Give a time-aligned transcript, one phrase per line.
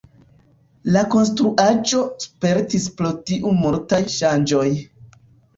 [0.95, 4.67] La konstruaĵo spertis pro tio multaj ŝanĝoj.